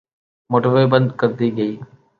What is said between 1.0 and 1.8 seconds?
کردی گئی۔